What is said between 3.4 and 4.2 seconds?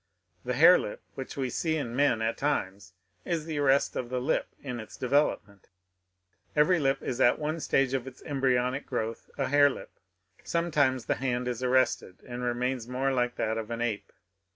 the arrest of the